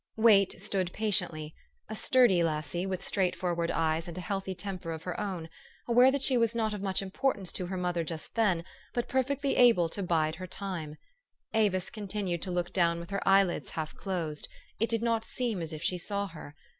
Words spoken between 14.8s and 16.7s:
did not seem as if she saw her.